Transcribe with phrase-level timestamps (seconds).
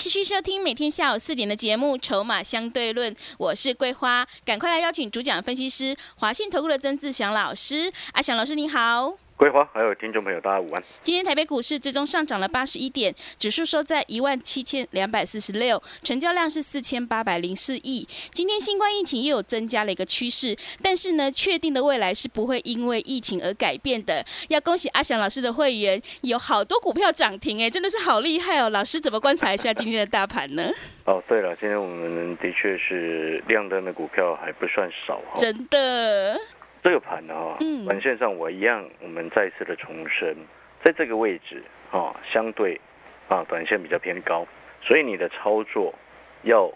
[0.00, 7.92] 持续收听每天下午四点的节目《筹码相对论》，我是桂花，赶快来邀请主讲分析师华信投顾的曾志祥老师。
[8.12, 9.18] 阿祥老师你好。
[9.40, 10.84] 桂花，还有听众朋友，大家午安。
[11.00, 18.06] 今天台北股市最终上涨了八十一点，指数收在一万七千两百四十六，成交量是四千八百零四亿。
[18.32, 24.22] 今天新冠疫情又有增加了一个趋势，但是呢，确定的未来是不会因为疫情而改变的。
[24.50, 28.68] 要恭喜阿翔老师的会员，有好多股票涨停，哎，真的是好厉害哦！
[28.68, 30.70] 老师怎么观察一下今天的大盘呢？
[31.06, 36.38] 哦，对了，今天我们的确是亮灯的股票还不算少哈，真的。
[36.82, 40.34] 这个盘呢，嗯，短线上我一样，我们再次的重申，
[40.82, 42.80] 在这个位置啊，相对
[43.28, 44.46] 啊，短线比较偏高，
[44.80, 45.94] 所以你的操作
[46.42, 46.72] 要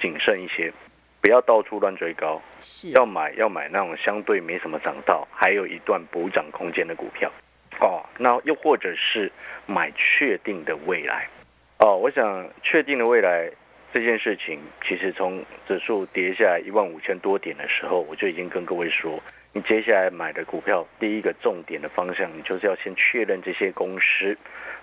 [0.00, 0.72] 谨慎一些，
[1.20, 7.28] 不要到处乱追高，是，要买要买那种相对没什么涨到，还有一段补涨空间的股票，
[7.80, 9.30] 哦，那又或者是
[9.66, 11.26] 买确定的未来，
[11.78, 13.50] 哦，我想确定的未来
[13.92, 19.20] 这件事情，其实从指数跌下一万五千多点的时候，我就已经跟各位说。
[19.52, 24.36] 你接下来买的股票，第一个重点的方向，你就是要先确认这些公司，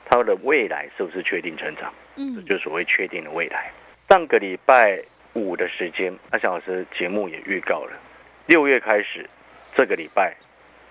[0.03, 1.93] 它的未来是不是确定成长？
[2.15, 3.71] 嗯，就所谓确定的未来。
[4.09, 5.01] 上个礼拜
[5.33, 7.93] 五的时间，阿翔老师节目也预告了，
[8.47, 9.29] 六月开始，
[9.75, 10.35] 这个礼拜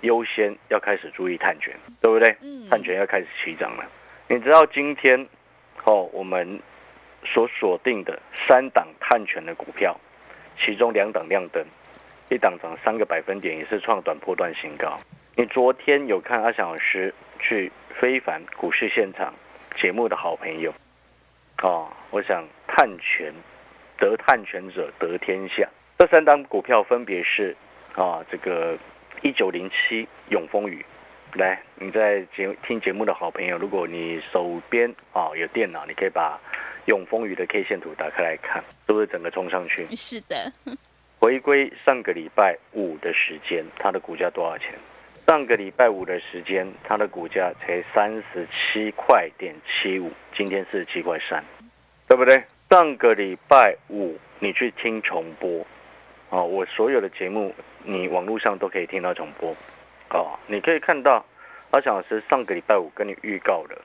[0.03, 2.35] 优先要开始注意碳权，对不对？
[2.43, 3.85] 嗯，碳权要开始起涨了。
[4.29, 5.27] 你知道今天，
[5.85, 6.61] 哦，我们
[7.25, 9.99] 所锁定的三档碳权的股票，
[10.57, 11.65] 其中两档亮灯。
[12.35, 14.91] 一档涨三个百分点，也是创短波段新高。
[15.37, 17.71] 你昨天有看阿翔老师去
[18.01, 19.33] 非凡股市现场
[19.77, 20.75] 节目的好朋友
[21.63, 23.33] 哦，我想探权
[23.97, 25.69] 得探权者得天下。
[25.97, 27.57] 这三档股票分别是
[27.95, 28.77] 啊，这个
[29.23, 30.85] 一九零七永丰宇。
[31.35, 36.37] 来，你在节听节目的好朋友，如果你手边啊有电脑，你可以把
[36.87, 39.87] 永丰宇的 K 线图打开来看，是不是整个冲上去？
[39.95, 40.53] 是的。
[41.25, 44.75] 回归上个礼拜五的时间，它的股价多少钱？
[45.27, 51.43] 上个礼拜五的时间，它的股价才三十七块点七五，今天四十七块三，
[52.07, 52.45] 对不对？
[52.69, 55.67] 上个礼拜五你去听重播，
[56.29, 59.57] 哦，我所有的节目你网络上都可以听到重播，
[60.11, 61.25] 哦，你可以看到
[61.71, 63.81] 阿强老师上个礼拜五跟你预告的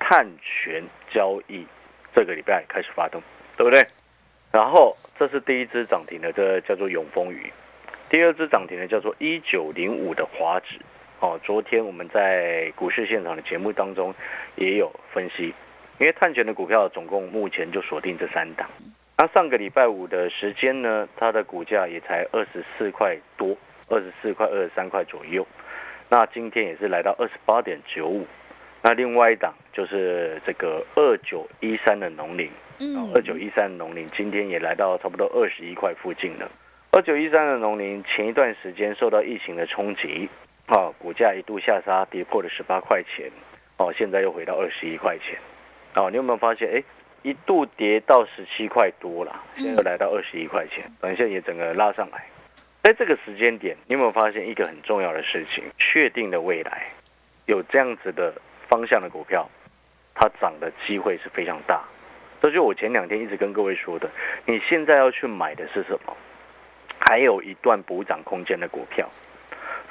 [0.00, 1.64] 碳权交易，
[2.12, 3.22] 这个礼拜开始发动，
[3.56, 3.86] 对不对？
[4.52, 7.50] 然后这是第一支涨停的，这叫做永丰鱼；
[8.08, 10.76] 第二支涨停的叫做一九零五的华指。
[11.20, 14.14] 哦，昨天我们在股市现场的节目当中
[14.56, 15.54] 也有分析，
[15.98, 18.68] 因为碳权的股票总共目前就锁定这三档。
[19.18, 23.54] 那上个礼拜五的时间呢，它的股价也才二十四块多，
[23.88, 25.46] 二十四块、二十三块左右。
[26.08, 28.26] 那今天也是来到二十八点九五。
[28.82, 32.50] 那另外一档就是这个二九一三的农林。
[32.78, 36.50] 嗯二九一三农林今天也来到差不多二十一块附近了。
[36.92, 40.28] 二九一三的农林前一段时间受到疫情的冲击，
[40.66, 43.30] 啊，股价一度下杀，跌破了十八块钱，
[43.76, 45.38] 哦，现在又回到二十一块钱，
[45.94, 46.70] 哦，你有没有发现？
[46.74, 46.82] 哎，
[47.22, 52.24] 一度跌到十七块多了，现在又来到二十一块钱，短线也整个拉上来。
[52.82, 55.62] 在这个时间点，你有没有发现一个很重要的事情？
[55.76, 56.86] 确定的未来
[57.44, 58.32] 有这样子的
[58.70, 59.46] 方向的股票，
[60.14, 61.82] 它涨的机会是非常大。
[62.40, 64.08] 这就是我前两天一直跟各位说的，
[64.46, 66.16] 你现在要去买的是什么？
[66.98, 69.08] 还有一段补涨空间的股票，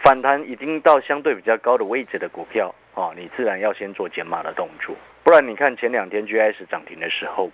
[0.02, 7.52] 反弹已经到相对比较高的位置的股票啊，你自然要先做减码的动作，不然你看前两天 GS 涨停的时候，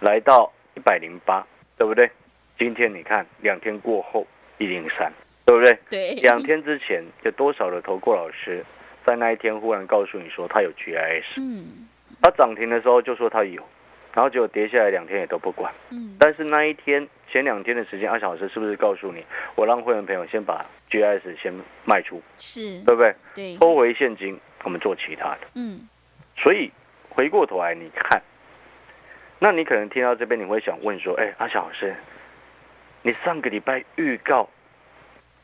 [0.00, 1.46] 来到一百零八，
[1.78, 2.10] 对不对？
[2.58, 4.26] 今天你看两天过后
[4.58, 5.12] 一零三，
[5.46, 5.78] 对不对？
[5.88, 6.14] 对。
[6.22, 8.64] 两天之前有多少的投顾老师
[9.08, 11.88] 在那一天忽然告诉你说他有 GIS，嗯。
[12.20, 13.62] 他涨停的时候就说他有。
[14.14, 19.24] 然后结果跌下来两天也都不管，嗯，但是那一天前两天的时间，阿小老师是不是告诉你，
[19.54, 23.14] 我让会员朋友先把 GIS 先卖出，是对不对？
[23.34, 25.86] 对，抽回现金，我们做其他的，嗯，
[26.36, 26.72] 所以
[27.10, 28.20] 回过头来你看，
[29.38, 31.94] 那你可能听到这边你会想问说，哎，阿小老师，
[33.02, 34.48] 你上个礼拜预告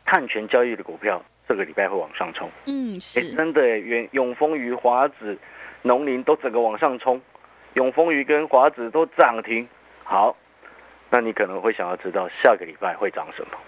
[0.05, 5.37] 碳权交易的股票，这个礼拜会往上冲，嗯，是真的，永永丰鱼华子、
[5.83, 7.21] 农林都整个往上冲。
[7.75, 9.67] 永丰鱼跟华子都涨停，
[10.05, 10.37] 好，
[11.11, 13.59] 那你可能会想要知道下个礼拜会涨什么？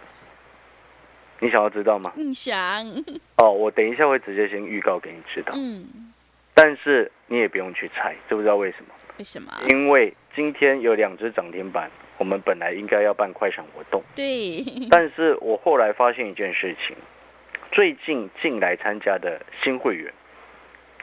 [1.41, 2.13] 你想要知道吗？
[2.17, 2.57] 嗯，想，
[3.37, 6.13] 哦，我等一下会直接先预告给你知道，嗯，
[6.55, 8.95] 但是你也不用去猜，知不知道为什么？
[9.19, 9.53] 为什么？
[9.69, 16.97] 因为今天有两只涨停板，我们本来应该要办快闪活动，对，但是我后来发现一件事情，
[17.77, 20.11] 最近进来参加的新会员，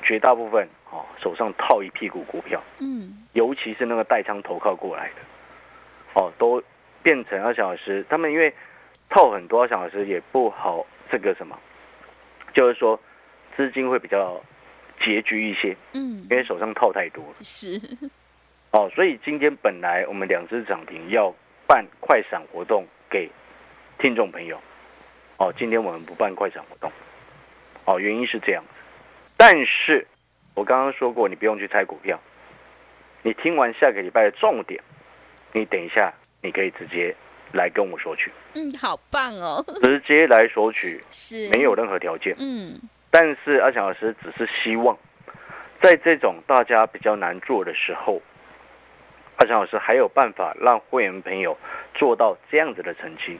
[0.01, 5.21] 绝大部分哦手上套一屁股股票，嗯，尤其是那个带仓投靠过来的，
[6.15, 6.63] 哦，都
[7.03, 8.51] 变成二小时他们因为
[9.07, 11.55] 套很多，二小时也不好这个什么，
[12.55, 12.99] 就是说
[13.55, 14.41] 资金会比较
[14.99, 16.25] 拮据一些，嗯。
[16.27, 17.35] 因，为手上套太多了。
[17.43, 17.79] 是，
[18.71, 21.31] 哦，所以今天本来我们两只涨停要
[21.67, 23.29] 办快闪活动给
[23.99, 24.59] 听众朋友，
[25.43, 26.89] 哦，今天我们不办快闪活动，
[27.83, 28.69] 哦，原因是这样子。
[29.35, 30.07] 但是
[30.55, 32.17] 我刚刚说过，你不用去猜股票，
[33.23, 34.81] 你听完下个礼拜的重点，
[35.51, 37.13] 你等一下你可以直接
[37.51, 42.33] 来跟我索取，嗯，好棒哦，直接来索取， 是，没有，任何条件。
[42.39, 42.79] 嗯，
[43.11, 44.97] 但是阿强老师只是希望，
[45.81, 48.21] 在这种大家比较难做的时候，
[49.35, 51.57] 阿强老师还有办法让会员朋友
[51.93, 53.37] 做到这样子的成绩。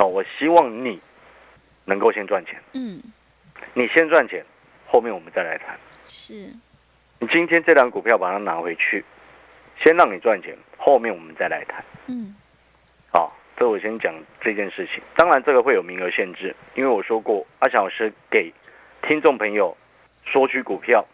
[0.00, 0.98] 好，我希望你
[1.84, 3.02] 能够先赚钱，嗯，
[3.74, 4.42] 你先赚钱，
[4.86, 5.78] 后面我们再来谈。
[6.06, 6.32] 是，
[7.18, 9.04] 你今天这档股票把它拿回去，
[9.78, 11.84] 先让你赚钱，后面我们再来谈。
[12.06, 12.34] 嗯，
[13.12, 15.02] 好，这我先讲这件事情。
[15.14, 18.50] 当然，这个会有名额限制，因为我说过，阿强老师给
[19.02, 19.76] 听众朋友
[20.24, 21.04] 说取股票，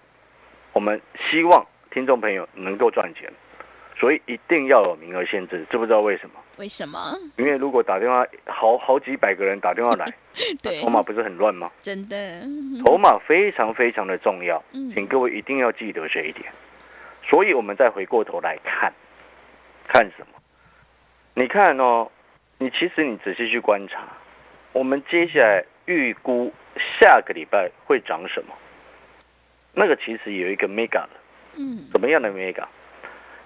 [0.73, 3.33] 我们希望听众朋友能够赚钱，
[3.99, 5.65] 所以一定要有名额限制。
[5.71, 6.35] 知不知道为什么？
[6.59, 7.15] 为什么？
[7.37, 10.07] 因为如果打电话好好几百个人打电话来，
[10.63, 11.71] 对筹，码不是很乱吗？
[11.83, 12.43] 真的，
[12.85, 16.47] 筹码非常非常的重要，嗯请各位一定要记得这一点。
[17.29, 18.93] 所以我们再回过头来看，
[19.89, 20.27] 看什么？
[21.35, 22.11] 你看哦，
[22.59, 24.01] 你其实你仔细去观察，
[24.73, 26.53] 我们接下来预估
[26.99, 28.55] 下个礼拜会涨什么？
[29.73, 31.11] 那个其实有一个 mega 的，
[31.57, 32.65] 嗯，什么样的 mega？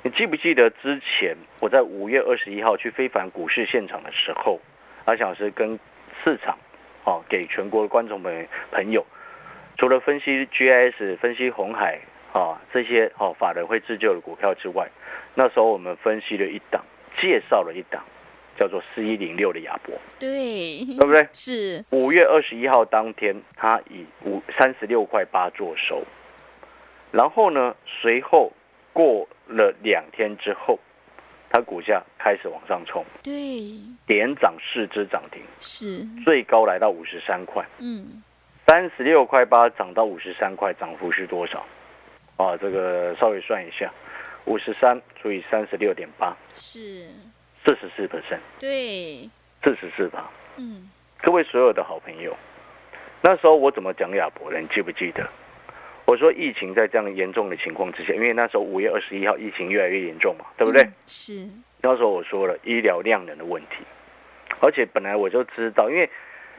[0.02, 4.58] 你记不记得之前我在五月二十一号去非凡股市现场的时候，
[5.04, 5.78] 阿翔老师跟
[6.24, 6.56] 市场，
[7.04, 9.04] 哦，给全国的观众朋朋友，
[9.76, 12.00] 除了分析 GIS、分析红海
[12.32, 14.88] 啊这些哦法人会自救的股票之外，
[15.34, 16.82] 那时候我们分析了一档，
[17.20, 18.02] 介绍了一档，
[18.58, 21.28] 叫做四一零六的亚博，对，对不对？
[21.34, 26.02] 是，五月二十一号当天，它以五三十六块八做收，
[27.12, 28.50] 然后呢，随后
[28.94, 30.78] 过了两天之后，
[31.50, 33.32] 它股价开始往上冲，对，
[34.06, 38.22] 连涨四只涨停，是，最高来到五十三块，嗯，
[38.66, 41.66] 三十六块八涨到五十三块，涨幅是多少？
[42.36, 43.92] 啊，这个稍微算一下，
[44.44, 47.08] 五十三除以三十六点八，是，
[47.64, 49.28] 四十四 percent，对，
[49.62, 50.30] 四十四吧。
[50.56, 50.88] 嗯，
[51.20, 52.36] 各位所有的好朋友，
[53.20, 54.58] 那时候我怎么讲亚博的？
[54.60, 55.28] 你记不记得？
[56.10, 60.82] 我说疫情在这样严重的情况之下，因为那时候五月二十一号疫情越来越严重嘛，对不对？
[60.82, 61.48] 嗯是，
[61.82, 63.76] 那时候我说了医疗量能的问题，
[64.60, 66.10] 而且本来我就知道，因为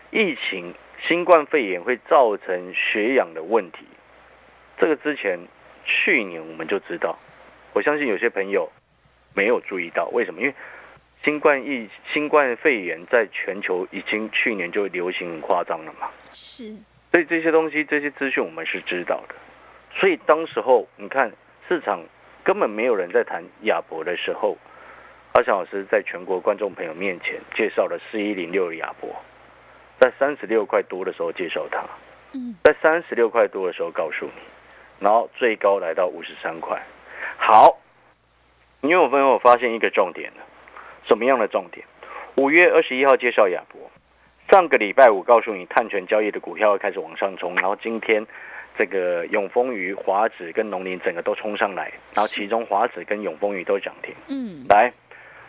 [0.09, 0.73] 疫情
[1.05, 3.79] 新冠肺炎会造成血氧的问题，
[4.77, 5.37] 这个之前
[5.83, 7.19] 去年我们就知道，
[7.73, 8.71] 我相信有些朋友
[9.35, 10.39] 没有注意到，为什么？
[10.39, 10.53] 因为
[11.25, 16.73] 新冠疫新冠肺炎在全球已经去年就流行很夸张了嘛，是，
[17.11, 19.35] 所以这些东西这些资讯我们是知道的，
[19.93, 21.31] 所以当时候你看
[21.67, 22.01] 市场
[22.43, 24.57] 根本没有人在谈亚博的时候，
[25.33, 29.13] 阿翔老师在全国观众朋友面前介绍了四一零六的亚博，
[29.99, 31.83] 在三十六块多的时候介绍它，
[32.31, 34.31] 嗯，在三十六块多的时候告诉你，
[34.99, 36.81] 然后最高来到五十三块。
[37.37, 37.77] 好，
[38.81, 40.43] 因为我朋友发现一个重点了，
[41.05, 41.85] 什么样的重点？
[42.37, 43.91] 五月二十一号介绍亚博，
[44.49, 48.25] 上个礼拜五告诉你碳权交易的股票会开始往上冲，然后今天
[48.77, 54.13] 这个永丰鱼、华指跟农林整个都冲上来，然后其中华指跟永丰鱼都涨停。
[54.27, 54.91] 嗯，来，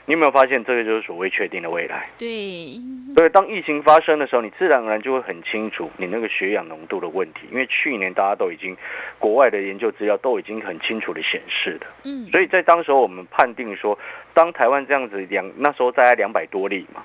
[0.07, 2.09] 你有没有发现这个就是所谓确定的未来？
[2.17, 2.79] 对，
[3.17, 8.77] 所以当疫情发生的时候，你自然而然就会很清楚你那个血氧浓度的问题，因为去年大家都已经
[9.19, 11.87] 国外的研究资料都已经很清楚的显示的。
[12.05, 13.99] 嗯，所以在当时候我们判定说，
[14.33, 17.05] 当台湾这样子两那时候大概两百多例嘛，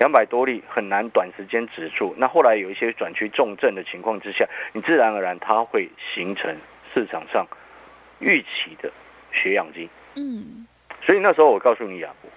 [0.00, 2.14] 两百多例很难短时间止住。
[2.16, 6.56] 那后来有一些转区重症的情况之下，你自然而然它会形成
[6.94, 7.46] 市场上
[8.18, 8.90] 预期的
[9.30, 9.90] 血氧机。
[10.14, 10.66] 嗯，
[11.02, 12.30] 所以那时候我告诉你亚博，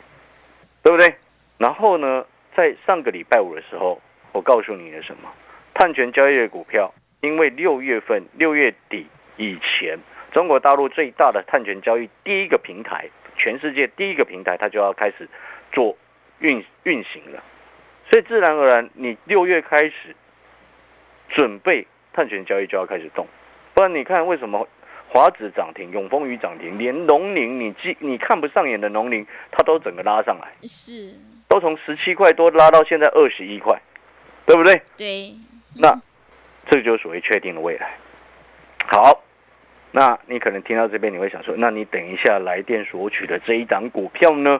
[0.84, 1.15] 对不对？
[1.58, 4.01] 然后呢，在上个礼拜五的时候，
[4.34, 5.32] 我告诉你了什么？
[5.74, 9.98] 碳权交易的股票，因为六月份六月底以前，
[10.34, 15.29] 中国大陆最大的碳权交易第一个平台全世界第一个平台，它就要开始
[15.72, 15.98] 做
[16.43, 17.41] 运运行了。
[18.09, 20.15] 所以自然而然，你六月开始
[21.29, 23.25] 准备碳权交易就要开始动。
[23.73, 24.67] 不然你看为什么
[25.07, 31.15] 华指涨停、永丰余涨停，连农林你记你看不上眼的农林，它都整个拉上来，是，
[31.47, 33.81] 都从十七块多拉到现在二十一块，
[34.45, 34.81] 对不对？
[34.97, 35.33] 对，
[35.75, 35.97] 那
[36.69, 37.97] 这就是所谓确定的未来。
[38.85, 39.23] 好，
[39.91, 44.59] 那你可能听到这边，你会想说，那你等一下来电索取的这一档股票呢，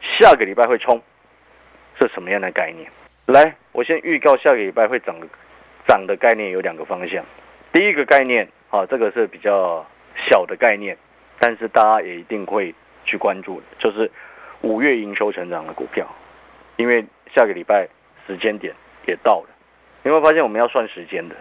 [0.00, 1.02] 下个礼拜会冲，
[1.98, 2.88] 是什么样的概念？
[3.26, 5.26] 来，我先预告下个礼拜会涨的
[5.86, 7.24] 涨的概念有两个方向。
[7.72, 9.84] 第一个概念，啊，这个是比较
[10.28, 10.96] 小的概念，
[11.38, 12.74] 但是大家也一定会
[13.04, 14.10] 去关注，就是
[14.60, 16.06] 五月营收成长的股票，
[16.76, 17.88] 因为下个礼拜
[18.26, 18.74] 时间点
[19.06, 19.48] 也到了，
[20.02, 21.34] 你会发现我们要算时间的。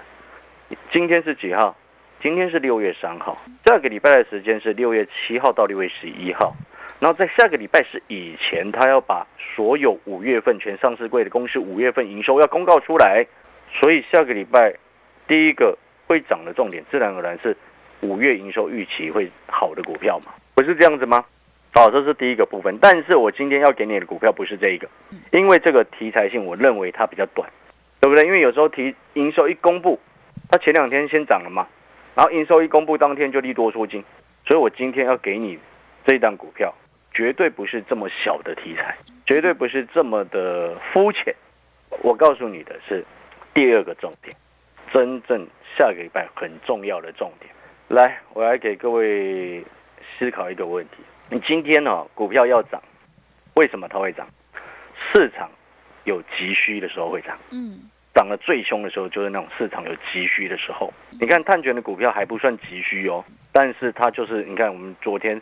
[0.91, 1.75] 今天是几号？
[2.21, 6.55] 今天是六月三号，下个礼拜的时间是六月七号到六月十一号。
[7.03, 13.27] 然后在下个礼拜是以前，他要把所有五月份全上市柜的公司五月份营收要公告出来，
[13.73, 14.73] 所以下个礼拜
[15.27, 17.57] 第一个会涨的重点，自然而然是
[17.99, 21.25] 五月营收预期会好的股票嘛，不是这样子吗？
[21.73, 22.77] 好，这是第一个部分。
[22.79, 24.87] 但是我今天要给你的股票不是这一个，
[25.31, 27.49] 因为这个题材性我认为它比较短，
[27.99, 28.25] 对不对？
[28.25, 29.99] 因为有时候提营收一公布，
[30.49, 31.67] 它前两天先涨了嘛，
[32.15, 34.01] 然后营收一公布当天就利多出金，
[34.47, 35.59] 所以我今天要给你
[36.05, 36.73] 这一档股票，
[37.13, 41.33] 绝对不是这么小的题材，绝对不是这么的肤浅。
[42.01, 43.05] 我告诉你的是
[43.53, 44.35] 第二个重点，
[44.91, 47.51] 真正下个礼拜很重要的重点。
[47.87, 49.63] 来，我来给各位
[50.17, 50.97] 思考一个问题：
[51.29, 52.81] 你今天呢、股票要涨，
[53.53, 54.27] 为什么它会涨？
[55.11, 55.49] 市场
[56.05, 57.37] 有急需的时候会涨。
[57.51, 57.77] 嗯，
[58.15, 60.91] 涨得最凶的时候，就是那种市场有急需的时候。
[61.19, 65.39] 你看碳权的股票还不算急需哦，但是它就是你看我们昨天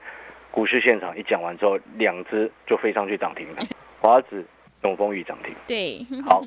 [0.52, 3.64] 股市现场一讲完之后，两只就飞上去涨停了，
[4.02, 4.46] 华指、
[4.84, 5.56] 永丰余涨停。
[5.66, 6.44] 对，好，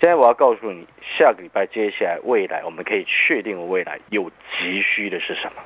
[0.00, 5.62] 现在我要告诉你，下个礼拜接下来未来我们可以确定的未来有急需的是什么？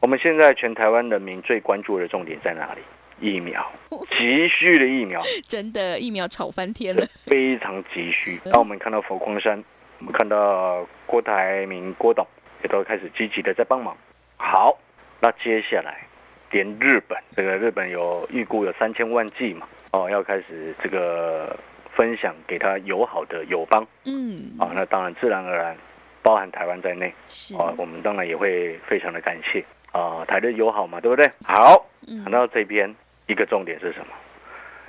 [0.00, 2.80] 我们现在全台湾人民最关注的重点在哪里？
[3.20, 3.66] 疫苗，
[4.16, 5.20] 急需的疫苗。
[5.44, 8.38] 真的疫苗炒翻天了，非常急需。
[8.44, 9.64] 当我们看到佛光山，
[9.98, 12.24] 我们看到郭台铭郭董
[12.62, 13.96] 也都开始积极的在帮忙。
[14.36, 14.78] 好，
[15.20, 16.06] 那接下来
[16.50, 21.56] 连日本，这个日本有预估有三千万剂嘛，哦，要开始这个
[21.94, 23.86] 分享给他友好的友邦。
[24.04, 25.76] 嗯，啊，那当然自然而然
[26.22, 27.12] 包含台湾在内。
[27.26, 29.64] 是，啊，我们当然也会非常的感谢。
[29.92, 31.30] 啊，台日友好嘛，对不对？
[31.44, 32.22] 好，嗯。
[32.24, 32.94] 谈到这边
[33.26, 34.06] 一个重点是什么？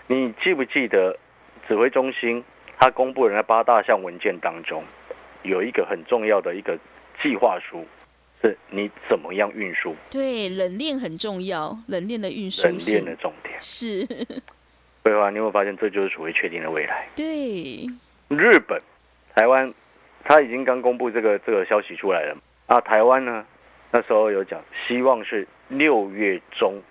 [0.07, 1.15] 你记不记得
[1.67, 2.43] 指挥中心
[2.79, 4.83] 他公布的那八大项文件当中，
[5.43, 6.77] 有一个很重要的一个
[7.21, 7.85] 计划书，
[8.41, 13.55] 是你怎么样运输对，冷链很重要，冷链的运输冷链的重点。
[13.59, 14.05] 是，
[15.03, 15.29] 对啊？
[15.29, 17.07] 你有没有发现这就是所谓确定的未来？
[17.15, 17.85] 对，
[18.29, 18.79] 日本、
[19.35, 19.73] 台湾，
[20.23, 22.33] 他已经刚公布这个这个消息出来了。
[22.67, 23.45] 啊，台湾呢，
[23.91, 26.81] 那时候有讲，希望是六月中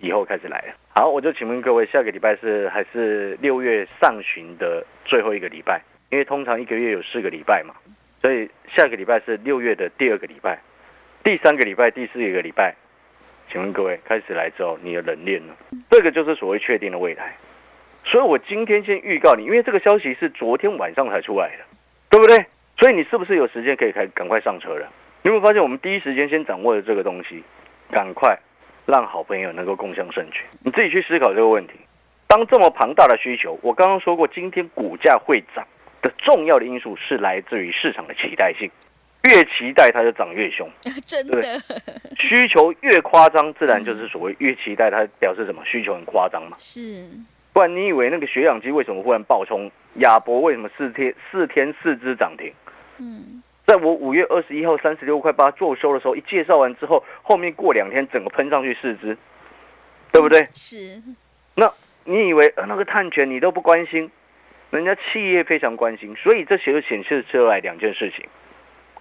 [0.00, 0.74] 以后开始来了。
[0.90, 5.80] 好，我就请问各位，下个礼拜是还是六月上旬的最后一个礼拜？
[6.10, 7.74] 因为通常一个月有四个礼拜嘛，
[8.20, 10.58] 所以下个礼拜是六月的第二个礼拜，
[11.22, 12.74] 第三个礼拜、第四个礼拜。
[13.50, 15.54] 请问各位，开始来之后，你的冷链呢？
[15.90, 17.34] 这个就是所谓确定的未来。
[18.04, 21.64] 所以我今天先预告你，因为这个消息是昨天晚上才出来的，
[22.10, 22.44] 对不对？
[22.76, 24.88] 所以你是不是有时间可以开赶快上车了？
[25.22, 27.42] 你有没有发现我们第一时间先掌握了这个东西，
[27.90, 28.38] 赶快
[28.86, 30.42] 让好朋友能够共享盛举？
[30.62, 31.74] 你自己去思考这个问题。
[32.26, 35.66] 当这么庞大的需求，我刚刚说过，今天股价会涨
[36.02, 38.70] 的重要的因素是来自于市场的期待性，
[39.24, 40.68] 越期待它就涨越凶，
[41.06, 41.60] 真的
[42.18, 45.62] 需求越夸张，自然就是所谓越期待，它表示什么？
[45.64, 46.56] 需求很夸张嘛。
[46.58, 47.08] 是，
[47.52, 49.70] 不然你以为那个血氧机为什么忽然爆冲？
[49.94, 52.52] 亚博为什么四天四天四只涨停？
[52.98, 59.16] 嗯，在我五月二十一号三十六块八做收的时候，一介绍完之后，后面过两天整个喷上去四只，
[60.12, 60.46] 对不对？
[60.52, 61.02] 是，
[61.56, 61.72] 那
[62.04, 64.08] 你以为呃那个碳权你都不关心，
[64.70, 68.26] 人家企业非常关心，所以这些就显示出来两件事情。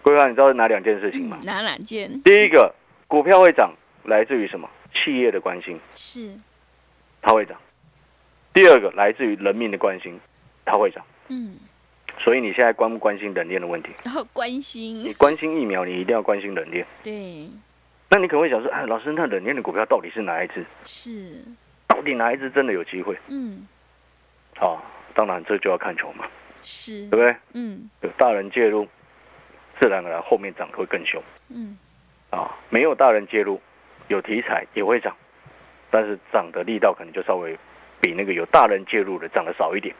[0.01, 1.45] 桂花，你知道是哪两件事情吗嗯？
[1.45, 2.21] 哪两件？
[2.21, 2.73] 第一个，
[3.07, 3.73] 股票会涨，
[4.05, 4.69] 来自于什么？
[4.93, 6.31] 企业的关心，是，
[7.21, 7.57] 它会涨。
[8.53, 10.17] 第二个，来自于人民的关心，
[10.65, 11.03] 它会涨。
[11.27, 11.57] 嗯，
[12.17, 13.89] 所以你现在关不关心冷链的问题？
[14.03, 16.85] 然后关你，关心疫苗，你一定要关心冷链。
[17.03, 17.47] 对，
[18.09, 20.65] 那你可能会想说，哎，老师，那冷链的股票到底是哪一只？
[20.83, 21.43] 是，
[21.85, 23.15] 到底哪一只真的有机会？
[23.27, 23.67] 嗯，
[24.59, 24.81] 啊，
[25.17, 26.27] 当然这就要看球嘛，
[26.61, 27.09] 是。
[27.09, 27.35] 对，不对？
[27.53, 27.89] 嗯。
[28.01, 28.87] 有大人介入，
[29.81, 31.19] 自然而然后面涨得会更凶。
[31.49, 31.75] 嗯，
[32.29, 32.55] 啊。
[32.69, 33.59] 没有大人介入，
[34.09, 35.15] 有题材也会涨，
[35.89, 37.57] 但是涨的力道可能就稍微
[37.99, 39.95] 比那个有大人介入的涨得少一点。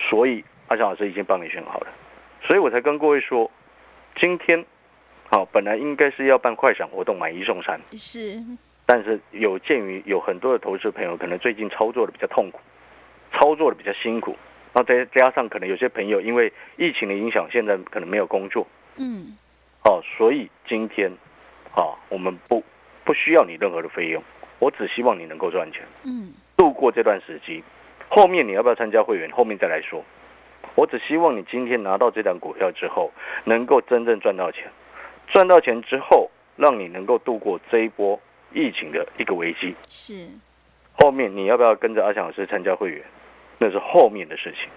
[0.00, 1.86] 所以阿翔老师已经帮你选好了，
[2.42, 3.48] 所以我才跟各位说，
[4.16, 4.64] 今天
[5.30, 8.42] 好本来应该是要办快闪活动买一送三，是，
[8.84, 12.58] 但是有鉴于有很多的投资朋友可能最近操作的比较痛苦，
[13.34, 14.36] 操作的比较辛苦，
[14.72, 19.36] 然后再加上可能有些朋友因为疫情的影响，现在可能没有工作，嗯，
[19.84, 21.10] 哦，所以今天，
[21.74, 22.64] 啊，我们不
[23.04, 24.22] 不需要你任何的费用，
[24.58, 27.62] 我只希望你能够赚钱，嗯，度过这段时期。
[28.08, 29.30] 后面你要不要参加会员？
[29.32, 30.04] 后面再来说。
[30.76, 33.12] 我只希望你今天拿到这档股票之后，
[33.44, 34.64] 能够真正赚到钱。
[35.28, 38.20] 赚到钱之后，让你能够度过这一波
[38.52, 39.74] 疫情的一个危机。
[39.86, 40.28] 是，
[40.98, 43.02] 后面你要不要跟着阿翔老师参加会员？
[43.58, 44.68] 那是后面的事情。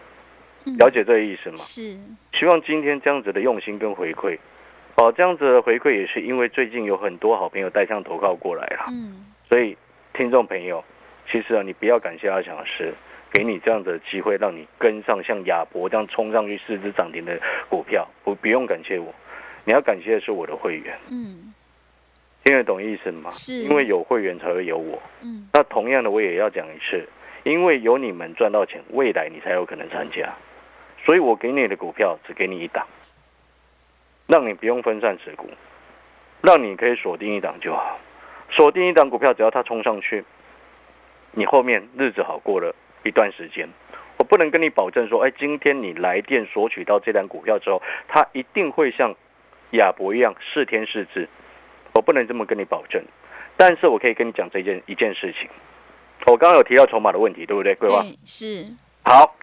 [0.65, 1.55] 嗯了解这个意思吗？
[1.55, 1.97] 是，
[2.33, 4.37] 希望今天这样子的用心跟回馈，
[4.95, 9.77] 哦，这样子的回馈也是因为最近有很多好朋友带上投靠过来了，嗯，所以
[10.13, 10.83] 听众朋友，
[11.31, 12.93] 其实啊，你不要感谢阿强老师
[13.31, 19.15] 给你这样子的机会，让你跟上像亚博这样冲上去四只涨停的股票，不不用感谢我，
[19.63, 21.53] 你要感谢的是我的会员，嗯，
[22.43, 23.31] 听得懂意思吗？
[23.31, 25.01] 是因为有会员才会有我。
[25.21, 27.07] 嗯，那同样的，我也要讲一次，
[27.47, 30.33] 因为有你们赚到钱，未来你才有可能参加。
[31.05, 32.85] 所以我给你的股票只给你一档，
[34.27, 35.49] 让你不用分散持股，
[36.41, 37.99] 让你可以锁定一档就好。
[38.49, 40.25] 锁定一档股票，只要它冲上去，
[41.31, 43.69] 你后面日子好过了一段时间。
[44.17, 49.15] 我不能跟你保证说，哎，今天你来电索取到这档股票之后，它一定会像
[49.71, 51.29] 亚博一样四天是地。
[51.93, 53.01] 我不能这么跟你保证，
[53.55, 55.49] 但是我可以跟你讲这件一件事情。
[56.27, 57.73] 我刚刚有提到筹码的问题，对不对？
[57.75, 58.65] 规划，是，
[59.03, 59.33] 好，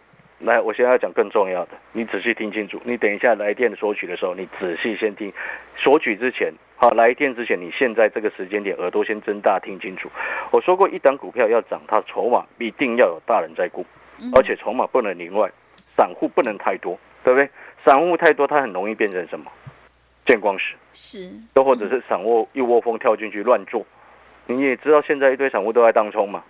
[0.41, 2.79] 来，我现在要讲更重要的，你仔细听清楚。
[2.85, 5.33] 你等一下来电索取的时候，你仔细先听。
[5.77, 10.11] 索取之前，好，来电之前，你现在这个时间点耳朵先睁大，听清楚。
[10.51, 13.85] 我说过，一档股票要涨，它筹码一定要有大人在顾，
[14.21, 15.51] 嗯而且筹码不能零外，
[15.97, 17.49] 散户不能太多，对不对？
[17.83, 19.51] 散户太多，它很容易变成什么？
[20.27, 20.65] 见光死。
[20.93, 23.87] 是，又或者是散户一窝蜂跳进去乱做，
[24.47, 26.45] 你也知道现在一堆散户都在当冲嘛，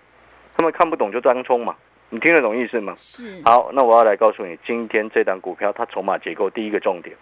[0.57, 1.75] 他们看不懂就当冲嘛，
[2.11, 2.95] 你听得懂意思吗？
[2.97, 7.17] 是，好，那我要来告诉你，今天这档股票它筹码结构第一个重点，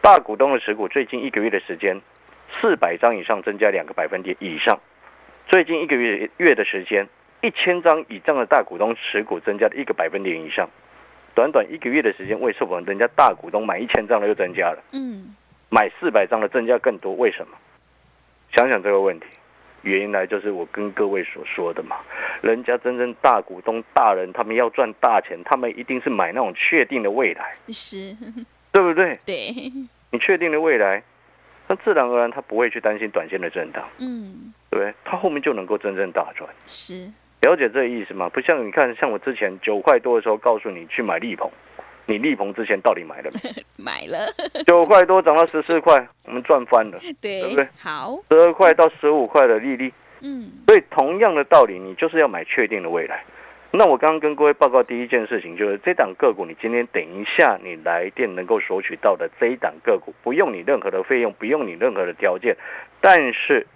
[0.00, 2.00] 大股东的持股最近一个月的时间，
[2.60, 4.78] 四百张以上增加两个百分点以上，
[5.48, 7.08] 最近一个月月的时间，
[7.42, 10.68] 一千张以上的大股东持股增加了一个百分点以上，
[11.34, 14.78] 短短一个月的时间，为什么人家大股东买一千张的又增加了？
[14.92, 15.34] 嗯，
[15.70, 17.56] 买四百张的增加更多，为什么？
[18.52, 19.26] 想想这个问题，
[19.86, 21.96] 原因来就是我跟各位所说的嘛。
[22.42, 28.14] 人家真正大股东大人，他们要赚大钱，他们一定是买那种确定的未来，是，
[28.72, 29.18] 对不对？
[29.24, 29.72] 对，
[30.10, 31.02] 你确定的未来，
[31.68, 34.92] 那自然而然他不会去担心短线的震荡，嗯，对不对？
[35.04, 36.48] 他后面就能够真正大赚。
[36.66, 38.28] 是，了解这个意思吗？
[38.28, 41.50] 不像你看，像我之前九块多的时候告诉你去买力鹏，
[42.06, 43.50] 你立鹏之前到底买了没？
[43.84, 44.26] 买了，
[44.66, 46.98] 九块多涨到十四块，我们赚翻了。
[47.20, 53.24] 对，对不对好，十二块到十五块的利率，嗯，所以同样的道理，你就是要买确定的未来。
[53.72, 62.56] 那我刚刚跟各位报告第一件事情，就是这档个股，你今天等一下你来电能够索取到的这一档个股，不用你任何的费用，不用你任何的条件，
[63.00, 63.66] 但是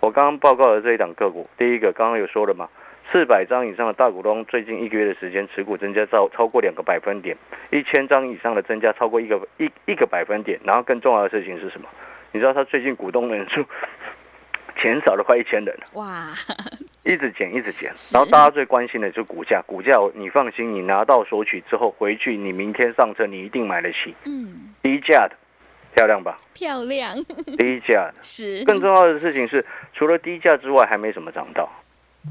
[0.00, 2.68] 我刚刚报告的这一档个股，第一个刚刚有说了嘛，
[3.12, 7.36] 四百张以上的大股东最近一个月的时间持股增加超超过两个百分点，
[7.70, 11.88] 一千张以上的增加超过一个一一个百分点，然后更重要的事情是什么？
[12.32, 13.64] 你知道他最近股东人数
[14.80, 15.82] 减少了快一千人了。
[15.94, 16.24] 哇，
[17.02, 25.34] 一直减，一直减， 然后大家最关心的就是股价，股价你放心，你拿到索取之后回去，你明天上车，你一定买得起，嗯，低价的，
[25.96, 26.36] 漂亮吧？
[26.54, 27.12] 漂亮，
[27.58, 28.14] 低价的。
[28.22, 31.68] 是，更重要的事情是，除了低价之外，还没什么涨到，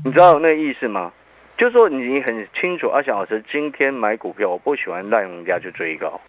[0.03, 1.11] 你知道有那个意思吗？
[1.57, 6.19] 就是说你很清楚，阿翔老师今天买股票，我不喜欢让人家去追高，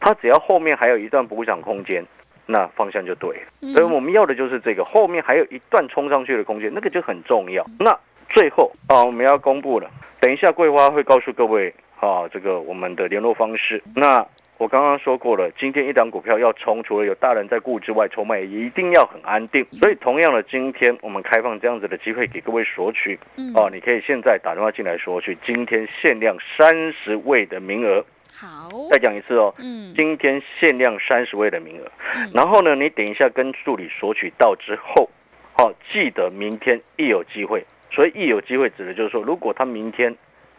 [0.00, 2.04] 他只要后面还有一段补涨空间，
[2.46, 3.42] 那方向就对了。
[3.60, 7.64] 嗯所以我们要的就是这个，后面还有一段冲上去的空间，那个就很重要。
[7.78, 7.96] 那
[8.28, 13.80] 最后啊，我们要公布了，等一下桂花会告诉各位啊，这个我们的联络方式。
[13.94, 14.26] 那
[14.60, 19.66] 我刚刚说过了，今天一档股票要冲，除了有大人在顾之外，筹码也一定要很安定。
[19.80, 28.04] 所以同样的，今天我们开放这样子的机会给各位索取嗯，哦，你可以现在打电话进来索取，今天限量三十位的名额。
[28.30, 31.90] 好，再讲一次哦，嗯，今天限量三十位的名额。
[32.16, 35.08] 嗯然后呢，你等一下跟助理索取到之后，
[35.54, 37.64] 好、记得明天一有机会。
[37.90, 40.14] 所以一有机会指的就是说，如果他明天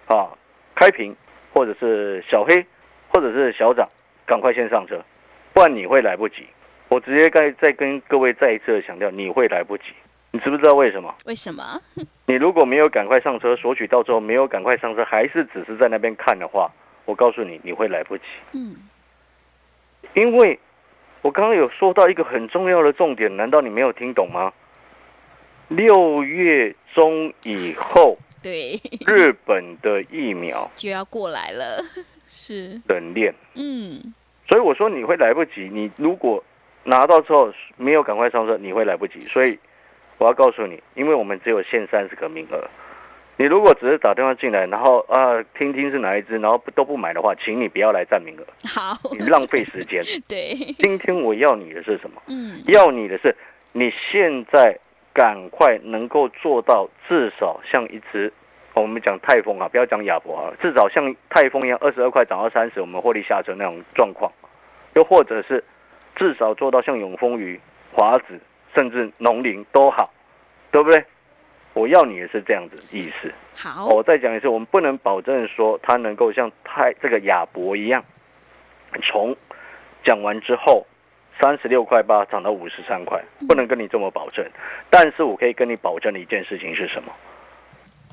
[0.07, 0.33] 啊
[0.73, 1.15] 开屏，
[1.53, 2.65] 或者是小黑，
[3.13, 3.87] 或者是小涨，
[4.25, 5.03] 赶快先上车，
[5.53, 6.45] 不然你会来不及。
[6.89, 9.85] 我直接再再跟各位再一次的强调，你会来不及。
[10.31, 11.13] 你知不知道为什么？
[11.25, 11.63] 为什么？
[12.25, 16.71] 你如果没有赶快上车索取到之后，没有赶快上车，还是只是在那边看的话，
[17.05, 18.23] 我告诉你，你会来不及。
[18.53, 18.75] 嗯，
[20.13, 20.57] 因为
[21.21, 24.53] 我刚刚有说到一个很重要的重点，难道你没有听懂吗？
[25.67, 31.83] 六月中以后，对，日本的疫苗 就要过来了，
[32.27, 34.13] 是，冷链，嗯，
[34.47, 35.69] 所以我说你会来不及。
[35.71, 36.43] 你如果
[36.83, 39.19] 拿到之后没有赶快上车，你会来不及。
[39.21, 39.57] 所以
[40.17, 42.67] 我要告诉你，因为我们只有限三十个名额。
[43.37, 50.03] 你如果只是打电话进来，然后啊听听是哪一支，然后不都不买的话，请你不要来占名额，好，你浪费时间。
[50.27, 52.21] 对，今天我要你的是什么？
[52.27, 53.35] 嗯，要你的是
[53.71, 54.77] 你现在
[55.13, 58.31] 赶快能够做到，至少像一只
[58.73, 64.31] 我们讲泰丰啊，不要讲亚博啊，至少像泰丰一样，二十二块涨到三十，我们获利下车那种状况，
[64.95, 65.63] 又或者是
[66.15, 67.59] 至少做到像永丰鱼、
[67.93, 68.39] 华子，
[68.73, 70.11] 甚至农林都好，
[70.71, 71.03] 对不对？
[71.73, 73.33] 我要你的是这样子意思。
[73.55, 78.03] 好，我再讲一次，我们不能保证说它能够像泰这个亚博一样，
[79.01, 79.35] 从
[80.03, 80.85] 讲完之后
[81.41, 84.45] 三十六块八涨到五十三块，不能跟你这么保证。
[84.91, 87.11] 但是我可以跟你保证的一件事情是什么？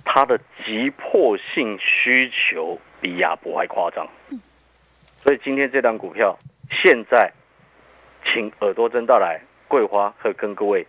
[0.02, 4.08] 它的急迫性需求比亚博还夸张。
[5.22, 6.38] 所以今天这档股票，
[6.70, 7.30] 现在
[8.24, 9.38] 请耳朵睁大来，
[9.68, 10.86] 桂花和跟各位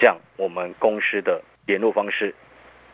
[0.00, 2.34] 讲我们公司的联络方式。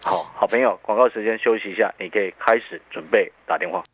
[0.02, 3.84] 好，好朋友，广告时间休息一下，你可以开始准备打电话。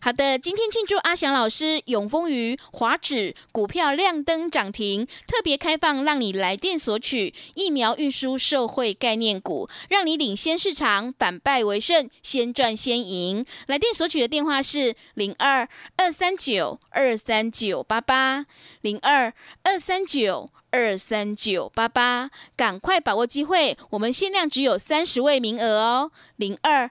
[0.00, 13.46] 好的，今天庆祝阿翔老师永丰鱼、华指股票亮灯涨停，特别开放让你来电索取疫苗运输受惠概念股，让你领先市场，反败为胜，先赚先赢。
[13.66, 18.46] 来电索取的电话是零二二三九二三九八八
[18.80, 20.48] 零二二三九。
[20.74, 26.90] 二三九八八，赶快把握机会，我们限量只有三十位名额哦，零二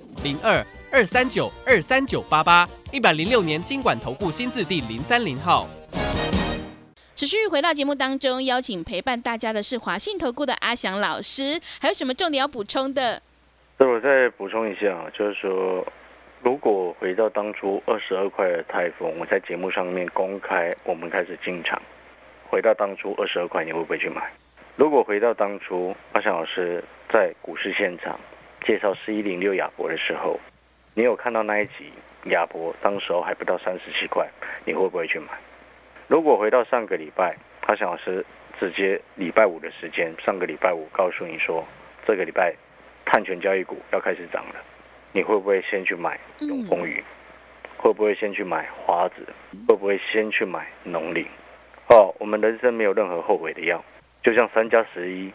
[0.23, 5.67] 零二二三九二三九八八，一百零六年经管投顾新字第零三零号。
[7.15, 13.21] 持续回到节目当中，邀请陪伴大家的是华信投顾的阿翔老师，还有什么重点要补充的？
[13.77, 15.85] 那我再补充一下，就是说，
[16.41, 21.81] 如果回到当初二十二块的泰丰，我在节目上面公开，我们开始进场，
[22.47, 24.31] 回到当初二十二块，你会不会去买？
[24.75, 28.19] 如果回到当初阿翔老师在股市现场
[28.71, 30.39] 介绍四一零六亚博的时候，
[30.93, 31.91] 你有看到那一集
[32.27, 34.25] 亚博，当时候还不到三十七块，
[34.63, 35.27] 你会不会去买？
[36.07, 37.35] 如果回到上个礼拜，
[37.67, 38.25] 阿翔老师
[38.57, 41.67] 直接礼拜五的时间，上个礼拜五告诉你说，
[42.07, 42.55] 这个礼拜
[43.03, 44.55] 碳权交易股要开始涨了，
[45.11, 47.03] 你会不会先去买永丰鱼？
[47.75, 49.27] 会不会先去买华子？
[49.67, 51.25] 会不会先去买农林？
[51.89, 53.83] 哦，我们人生没有任何后悔的药，
[54.23, 55.29] 就像三加十一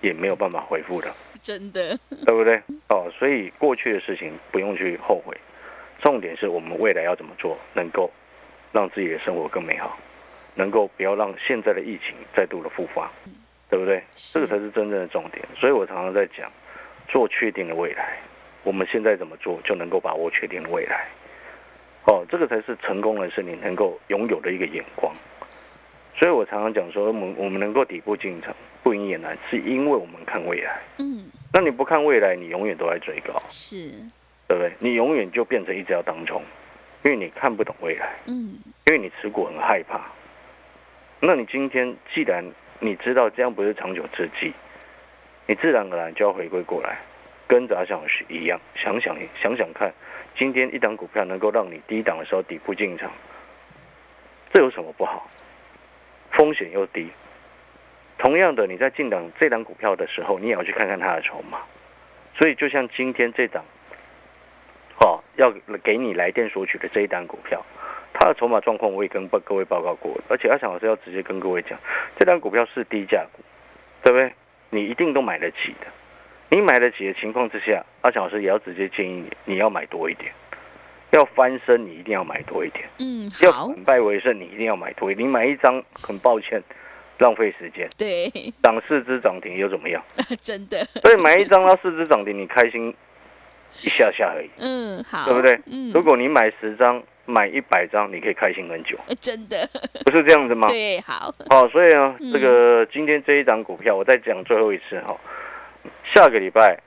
[0.00, 2.60] 也没有办法回复的，真的， 对不对？
[2.88, 5.36] 哦，所以过去的事情不用去后悔，
[6.00, 8.10] 重点是我们未来要怎么做，能够
[8.72, 9.98] 让自己的生活更美好，
[10.54, 13.10] 能够不要让现在的疫情再度的复发，
[13.68, 14.02] 对不对？
[14.14, 15.44] 这个才是真正的重点。
[15.56, 16.50] 所以我常常在讲，
[17.08, 18.18] 做确定的未来，
[18.62, 21.08] 我们现在怎么做就能够把握确定的未来。
[22.06, 25.14] 哦，这个才是成功人士你能够拥有的一个眼光。
[26.16, 30.80] 所以我常常讲说，我们我们能够底部进场不赢也难，是因为我们看未来。
[30.98, 33.88] 嗯，那你不看未来，你永远都在追高，是，
[34.46, 34.72] 对不对？
[34.78, 36.42] 你永远就变成一直要当冲，
[37.02, 40.00] 因为你看不懂未来，嗯，因为你持股很害怕。
[41.20, 42.44] 那你今天既然
[42.80, 44.52] 你知道这样不是长久之计，
[45.46, 46.98] 你自然而然就要回归过来，
[47.46, 49.92] 跟着阿翔老师一样，想想想想看，
[50.36, 53.10] 今天一档股票能够让你低档的时候底部进场，
[54.52, 55.28] 这有什么不好？
[56.32, 57.08] 风险又低。
[58.18, 61.60] 同样的，你在进档这档股票的时候，你也要去看看它的筹码。
[62.34, 63.64] 所以，就像今天这档，
[65.00, 65.50] 哦，要
[65.82, 67.64] 给你来电索取的这一档股票，
[68.12, 71.78] 它的筹码状况我也跟各位报告过，而且阿强老师要直接跟各位讲，
[72.18, 73.42] 这档股票是低价股，
[74.02, 74.32] 对不对？
[74.70, 75.86] 你一定都买得起的。
[76.50, 80.32] 你买得起的情况之下，阿强老师也要直接建议你，你要买多一点，
[81.10, 82.88] 要翻身，你一定要买多一点。
[82.98, 85.26] 嗯，要好，反败为胜，你一定要买多一点。
[85.26, 86.62] 你买一张，很抱歉，
[87.18, 87.88] 浪费时间。
[87.96, 88.30] 对，
[88.62, 90.02] 涨四只涨停又怎么样？
[90.40, 92.94] 真的，所以买一张它四只涨停，你开心
[93.82, 95.58] 一下下而已，嗯，好，对不对？
[95.66, 99.68] 嗯，如果你买十张、买一百张，你可以开心很久，呃真的，
[100.04, 100.66] 不是这样子吗？
[100.72, 105.16] 对，好，好，所以呢，嗯这个今天这一档股票，我再讲最后一次哈。
[106.12, 106.78] 下个礼拜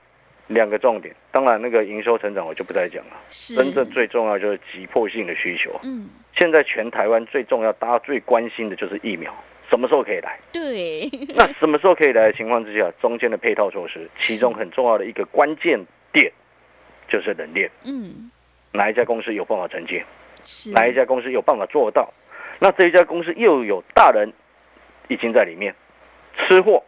[0.48, 3.12] 两个重点，当然那个营收成长我就不再讲了。
[3.30, 5.78] 是，真正最重要就是急迫性的需求。
[5.82, 9.32] 嗯，现在全台湾最重要，大家最关心的就是疫苗，
[9.72, 10.38] 什么时候可以来？
[10.52, 15.82] 对， 那什么时候可以来的情况之下，中间的配套措施，其中很重要的一个关键
[16.12, 16.30] 点
[17.08, 18.30] 就是冷链，嗯，
[18.72, 20.04] 哪一家公司有办法承接，
[20.44, 22.12] 是，哪一家公司有办法做到？
[22.58, 24.30] 那这一家公司又有大人
[25.08, 25.74] 已经在里面
[26.36, 26.84] 吃货，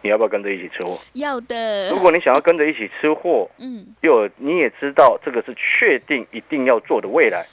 [0.00, 0.96] 你要不要跟着一起吃货？
[1.14, 1.90] 要的。
[1.90, 7.44] 如，果你想要跟着一起吃货，嗯，又你也知道这个是确定一定要做的未来，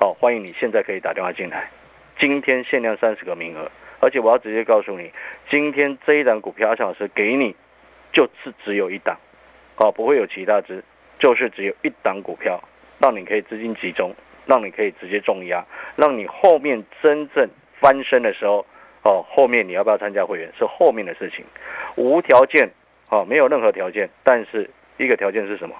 [0.00, 1.70] 好，欢迎你现在可以打电话进来，
[2.18, 3.70] 今天限量三十个名额，
[4.06, 5.10] 而且我要直接告诉你，
[5.50, 7.56] 今天这一档股票阿强老师给你
[8.12, 9.16] 就是只有一档，
[9.78, 10.84] 哦，不会有其他只，
[11.18, 12.62] 就是只有一档股票，
[13.00, 14.14] 让你可以资金集中，
[14.46, 15.66] 让你可以直接重压，
[15.96, 17.48] 让你后面真正
[17.80, 18.64] 翻身的时候，
[19.02, 21.44] 哦，后面你要不要参加会员是后面的事情，
[21.96, 22.70] 无条件。
[23.08, 25.76] 哦，没有任何条件，但是一个条件是什么？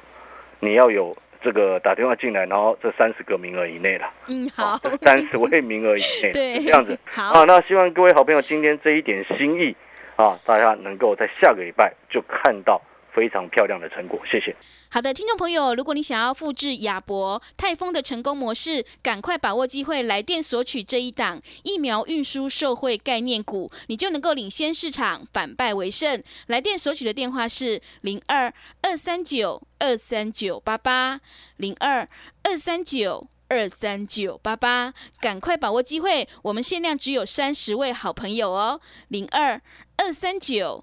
[0.61, 6.99] 你要有这个打电话进来，然后这三十个名额以内了，嗯，好，三十位名额以内， 对，是这样子。
[7.05, 9.77] 好，啊，那希望各位好朋友今天这一点心意
[10.17, 12.83] 啊，大家能够在下个礼拜就看到
[13.17, 14.21] 非常漂亮的成果。
[14.31, 14.55] 谢谢。
[14.91, 26.23] 好的，听众朋友，如果你想要复制亚博、泰丰的成功模式，赶快把握机会，来电索取这一档疫苗运输受惠概念股，你就能够领先市场，反败为胜。
[26.49, 28.53] 来电索取的电话是零二
[28.83, 31.21] 二三九二三九八八
[31.57, 32.07] 零二
[32.43, 33.27] 二三九。
[33.49, 39.63] 二三九八八，赶快把握机会，我们限量只有三十位好朋友哦，零二
[39.99, 40.83] 二三九